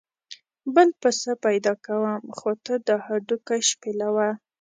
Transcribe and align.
بل 0.75 0.89
پسه 1.01 1.31
پیدا 1.45 1.73
کوم 1.85 2.21
خو 2.37 2.51
ته 2.65 2.73
دا 2.87 2.95
هډوکي 3.05 3.59
شپېلوه. 3.69 4.29